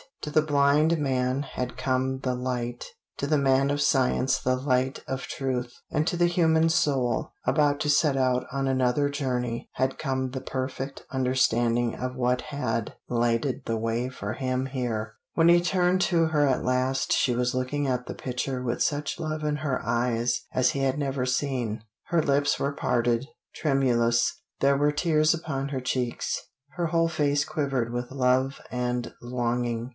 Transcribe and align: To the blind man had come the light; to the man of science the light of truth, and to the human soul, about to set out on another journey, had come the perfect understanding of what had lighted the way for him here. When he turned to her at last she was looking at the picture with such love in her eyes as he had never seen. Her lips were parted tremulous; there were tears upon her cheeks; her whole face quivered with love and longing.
To 0.21 0.31
the 0.31 0.41
blind 0.43 0.99
man 0.99 1.41
had 1.43 1.77
come 1.77 2.19
the 2.19 2.35
light; 2.35 2.85
to 3.17 3.25
the 3.25 3.39
man 3.39 3.71
of 3.71 3.81
science 3.81 4.39
the 4.39 4.55
light 4.55 5.03
of 5.07 5.23
truth, 5.23 5.73
and 5.91 6.05
to 6.05 6.15
the 6.17 6.27
human 6.27 6.69
soul, 6.69 7.33
about 7.47 7.79
to 7.81 7.89
set 7.89 8.17
out 8.17 8.45
on 8.51 8.67
another 8.67 9.09
journey, 9.09 9.69
had 9.73 9.97
come 9.99 10.31
the 10.31 10.41
perfect 10.41 11.03
understanding 11.11 11.95
of 11.95 12.15
what 12.15 12.41
had 12.41 12.93
lighted 13.09 13.63
the 13.65 13.77
way 13.77 14.09
for 14.09 14.33
him 14.33 14.67
here. 14.67 15.13
When 15.33 15.49
he 15.49 15.59
turned 15.61 16.01
to 16.01 16.25
her 16.27 16.47
at 16.47 16.63
last 16.63 17.13
she 17.13 17.35
was 17.35 17.55
looking 17.55 17.87
at 17.87 18.05
the 18.05 18.15
picture 18.15 18.61
with 18.63 18.83
such 18.83 19.19
love 19.19 19.43
in 19.43 19.57
her 19.57 19.81
eyes 19.83 20.41
as 20.53 20.71
he 20.71 20.79
had 20.79 20.99
never 20.99 21.25
seen. 21.25 21.83
Her 22.05 22.21
lips 22.21 22.59
were 22.59 22.73
parted 22.73 23.27
tremulous; 23.55 24.41
there 24.61 24.77
were 24.77 24.91
tears 24.91 25.33
upon 25.33 25.69
her 25.69 25.81
cheeks; 25.81 26.39
her 26.75 26.87
whole 26.87 27.09
face 27.09 27.43
quivered 27.43 27.91
with 27.91 28.11
love 28.11 28.59
and 28.71 29.13
longing. 29.19 29.89